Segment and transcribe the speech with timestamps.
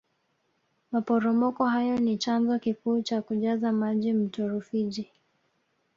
[0.91, 5.11] maporomoko hayo ni chanzo kikuu cha kujaza maji mto rufiji